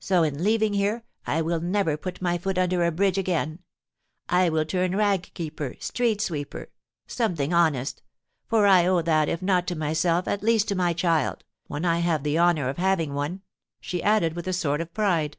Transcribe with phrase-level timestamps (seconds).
[0.00, 3.58] So, in leaving here, I will never put my foot under a bridge again.
[4.26, 6.70] I will turn rag picker, street sweeper,
[7.06, 8.02] something honest;
[8.46, 11.98] for I owe that, if not to myself, at least to my child, when I
[11.98, 13.42] have the honour of having one,"
[13.78, 15.36] she added, with a sort of pride.